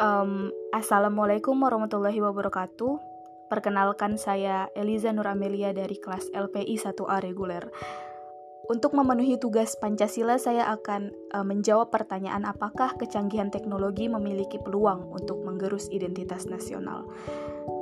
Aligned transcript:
Um, 0.00 0.48
Assalamualaikum 0.72 1.60
warahmatullahi 1.60 2.24
wabarakatuh. 2.24 2.96
Perkenalkan 3.52 4.16
saya 4.16 4.72
Eliza 4.72 5.12
Nur 5.12 5.28
Amelia 5.28 5.76
dari 5.76 6.00
kelas 6.00 6.32
LPI 6.32 6.80
1A 6.80 7.20
reguler. 7.20 7.68
Untuk 8.72 8.96
memenuhi 8.96 9.36
tugas 9.36 9.76
Pancasila, 9.76 10.40
saya 10.40 10.72
akan 10.72 11.12
uh, 11.36 11.44
menjawab 11.44 11.92
pertanyaan 11.92 12.48
apakah 12.48 12.96
kecanggihan 12.96 13.52
teknologi 13.52 14.08
memiliki 14.08 14.56
peluang 14.56 15.12
untuk 15.12 15.44
menggerus 15.44 15.92
identitas 15.92 16.48
nasional. 16.48 17.04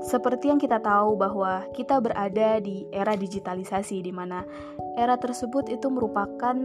Seperti 0.02 0.50
yang 0.50 0.58
kita 0.58 0.82
tahu 0.82 1.14
bahwa 1.14 1.70
kita 1.70 2.02
berada 2.02 2.58
di 2.58 2.82
era 2.90 3.14
digitalisasi 3.14 4.02
di 4.02 4.10
mana 4.10 4.42
era 4.98 5.14
tersebut 5.14 5.70
itu 5.70 5.86
merupakan 5.86 6.56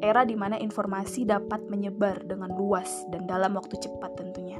era 0.00 0.24
di 0.24 0.40
mana 0.40 0.56
informasi 0.56 1.28
dapat 1.28 1.68
menyebar 1.68 2.24
dengan 2.24 2.56
luas 2.56 3.04
dan 3.12 3.28
dalam 3.28 3.60
waktu 3.60 3.76
cepat 3.76 4.16
tentunya. 4.16 4.56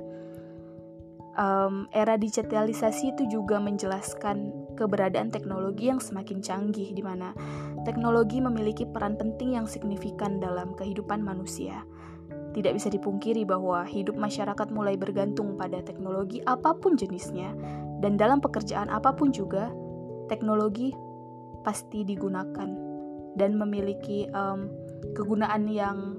Um, 1.37 1.85
era 1.93 2.17
digitalisasi 2.17 3.13
itu 3.13 3.29
juga 3.29 3.61
menjelaskan 3.61 4.73
keberadaan 4.73 5.29
teknologi 5.29 5.93
yang 5.93 6.01
semakin 6.01 6.41
canggih 6.41 6.97
di 6.97 7.05
mana 7.05 7.37
teknologi 7.85 8.41
memiliki 8.41 8.89
peran 8.89 9.21
penting 9.21 9.53
yang 9.53 9.69
signifikan 9.69 10.41
dalam 10.41 10.73
kehidupan 10.73 11.21
manusia. 11.21 11.85
Tidak 12.57 12.73
bisa 12.73 12.89
dipungkiri 12.89 13.45
bahwa 13.45 13.85
hidup 13.85 14.17
masyarakat 14.17 14.73
mulai 14.73 14.97
bergantung 14.97 15.61
pada 15.61 15.85
teknologi 15.85 16.41
apa 16.49 16.73
pun 16.73 16.97
jenisnya 16.97 17.53
dan 18.01 18.17
dalam 18.17 18.41
pekerjaan 18.41 18.89
apa 18.89 19.13
pun 19.13 19.29
juga 19.29 19.69
teknologi 20.33 20.97
pasti 21.61 22.01
digunakan 22.01 22.69
dan 23.37 23.51
memiliki 23.61 24.25
um, 24.33 24.73
kegunaan 25.13 25.69
yang 25.69 26.17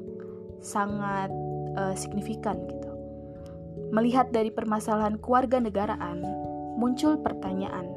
sangat 0.62 1.34
uh, 1.74 1.98
signifikan 1.98 2.58
gitu. 2.70 2.87
Melihat 3.94 4.32
dari 4.36 4.52
permasalahan 4.52 5.16
keluarga 5.20 5.64
negaraan, 5.64 6.20
muncul 6.76 7.16
pertanyaan, 7.24 7.88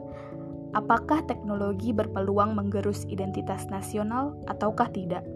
apakah 0.73 1.27
teknologi 1.27 1.91
berpeluang 1.91 2.55
menggerus 2.55 3.03
identitas 3.11 3.67
nasional 3.67 4.39
ataukah 4.47 4.87
tidak? 4.95 5.27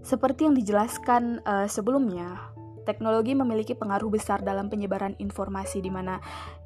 Seperti 0.00 0.48
yang 0.48 0.56
dijelaskan 0.56 1.44
uh, 1.44 1.68
sebelumnya, 1.68 2.50
teknologi 2.88 3.36
memiliki 3.36 3.76
pengaruh 3.76 4.08
besar 4.08 4.40
dalam 4.40 4.72
penyebaran 4.72 5.12
informasi 5.20 5.84
di 5.84 5.92
mana 5.92 6.18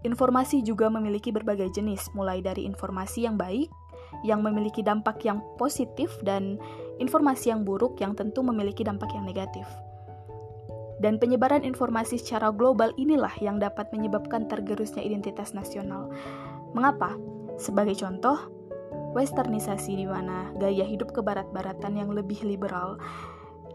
informasi 0.06 0.62
juga 0.62 0.86
memiliki 0.86 1.34
berbagai 1.34 1.74
jenis, 1.74 2.14
mulai 2.14 2.38
dari 2.38 2.62
informasi 2.62 3.26
yang 3.26 3.34
baik 3.34 3.68
yang 4.22 4.46
memiliki 4.46 4.84
dampak 4.84 5.26
yang 5.26 5.42
positif 5.58 6.14
dan 6.22 6.60
informasi 7.02 7.50
yang 7.50 7.66
buruk 7.66 7.98
yang 7.98 8.14
tentu 8.14 8.46
memiliki 8.46 8.86
dampak 8.86 9.10
yang 9.10 9.26
negatif. 9.26 9.66
Dan 11.02 11.18
penyebaran 11.18 11.66
informasi 11.66 12.22
secara 12.22 12.54
global 12.54 12.94
inilah 12.94 13.32
yang 13.42 13.58
dapat 13.58 13.90
menyebabkan 13.90 14.46
tergerusnya 14.46 15.02
identitas 15.02 15.50
nasional. 15.56 16.10
Mengapa? 16.74 17.18
Sebagai 17.58 17.94
contoh, 17.98 18.38
westernisasi 19.14 19.94
di 19.94 20.06
mana 20.10 20.50
gaya 20.58 20.82
hidup 20.82 21.14
kebarat-baratan 21.14 21.94
yang 21.98 22.10
lebih 22.10 22.42
liberal 22.42 22.98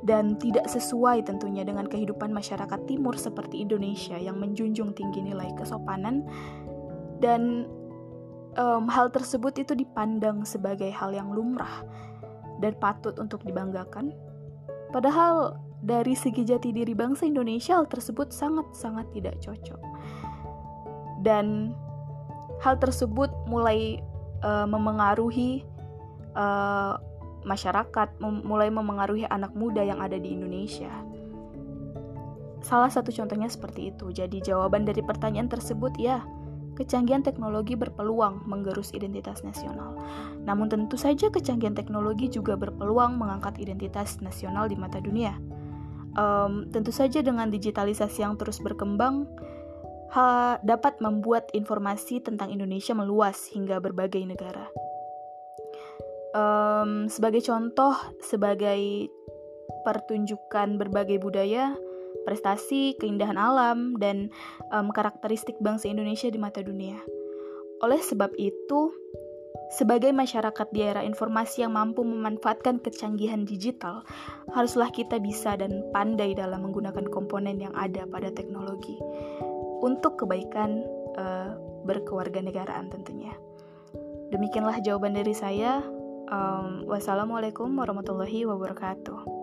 dan 0.03 0.39
tidak 0.39 0.67
sesuai 0.71 1.27
tentunya 1.27 1.67
dengan 1.67 1.87
kehidupan 1.87 2.31
masyarakat 2.31 2.79
timur 2.87 3.19
seperti 3.19 3.63
Indonesia 3.63 4.15
yang 4.15 4.39
menjunjung 4.39 4.95
tinggi 4.95 5.19
nilai 5.19 5.51
kesopanan 5.59 6.23
dan 7.19 7.67
um, 8.55 8.87
hal 8.87 9.11
tersebut 9.11 9.59
itu 9.59 9.75
dipandang 9.75 10.47
sebagai 10.47 10.87
hal 10.91 11.11
yang 11.11 11.31
lumrah 11.31 11.83
dan 12.63 12.75
patut 12.79 13.15
untuk 13.19 13.43
dibanggakan. 13.43 14.15
Padahal 14.91 15.59
dari 15.79 16.11
segi 16.15 16.43
jati 16.43 16.75
diri 16.75 16.91
bangsa 16.91 17.23
Indonesia 17.23 17.79
hal 17.79 17.87
tersebut 17.87 18.35
sangat-sangat 18.35 19.07
tidak 19.15 19.39
cocok. 19.39 19.79
Dan 21.23 21.75
hal 22.59 22.75
tersebut 22.79 23.31
mulai 23.47 23.99
uh, 24.43 24.67
memengaruhi 24.67 25.63
uh, 26.35 26.99
masyarakat, 27.47 28.19
mem 28.19 28.43
mulai 28.43 28.67
memengaruhi 28.67 29.23
anak 29.31 29.55
muda 29.55 29.83
yang 29.83 30.03
ada 30.03 30.19
di 30.19 30.35
Indonesia. 30.35 30.91
Salah 32.59 32.91
satu 32.91 33.15
contohnya 33.15 33.47
seperti 33.47 33.95
itu. 33.95 34.11
Jadi 34.11 34.43
jawaban 34.43 34.83
dari 34.83 34.99
pertanyaan 34.99 35.47
tersebut 35.47 35.95
ya, 35.95 36.19
kecanggihan 36.75 37.23
teknologi 37.23 37.79
berpeluang 37.79 38.43
menggerus 38.43 38.91
identitas 38.91 39.43
nasional. 39.47 39.95
Namun 40.43 40.67
tentu 40.67 40.99
saja 40.99 41.31
kecanggihan 41.31 41.75
teknologi 41.75 42.27
juga 42.27 42.59
berpeluang 42.59 43.15
mengangkat 43.15 43.55
identitas 43.63 44.19
nasional 44.19 44.67
di 44.67 44.75
mata 44.75 44.99
dunia. 44.99 45.39
Um, 46.19 46.67
tentu 46.67 46.91
saja 46.91 47.23
dengan 47.23 47.47
digitalisasi 47.47 48.27
yang 48.27 48.35
terus 48.35 48.59
berkembang, 48.59 49.23
ha, 50.11 50.59
dapat 50.59 50.99
membuat 50.99 51.47
informasi 51.55 52.19
tentang 52.19 52.51
Indonesia 52.51 52.91
meluas 52.91 53.47
hingga 53.55 53.79
berbagai 53.79 54.19
negara. 54.27 54.67
Um, 56.35 57.07
sebagai 57.07 57.39
contoh, 57.39 57.95
sebagai 58.19 59.07
pertunjukan 59.87 60.75
berbagai 60.75 61.23
budaya, 61.23 61.79
prestasi, 62.27 62.99
keindahan 62.99 63.39
alam, 63.39 63.95
dan 63.95 64.27
um, 64.75 64.91
karakteristik 64.91 65.55
bangsa 65.63 65.87
Indonesia 65.87 66.27
di 66.27 66.37
mata 66.41 66.59
dunia. 66.59 66.99
Oleh 67.79 68.03
sebab 68.03 68.35
itu, 68.35 68.91
sebagai 69.69 70.09
masyarakat 70.09 70.67
di 70.73 70.81
era 70.81 71.05
informasi 71.05 71.61
yang 71.61 71.77
mampu 71.77 72.01
memanfaatkan 72.01 72.81
kecanggihan 72.81 73.45
digital, 73.45 74.01
haruslah 74.53 74.89
kita 74.89 75.21
bisa 75.21 75.53
dan 75.55 75.85
pandai 75.93 76.33
dalam 76.33 76.65
menggunakan 76.65 77.05
komponen 77.13 77.61
yang 77.61 77.73
ada 77.77 78.09
pada 78.09 78.33
teknologi 78.33 78.97
untuk 79.79 80.19
kebaikan 80.19 80.83
uh, 81.15 81.53
berkewarganegaraan 81.85 82.89
tentunya. 82.89 83.31
Demikianlah 84.29 84.81
jawaban 84.81 85.17
dari 85.17 85.33
saya. 85.33 85.81
Um, 86.29 86.85
wassalamualaikum 86.85 87.73
warahmatullahi 87.73 88.45
wabarakatuh. 88.45 89.38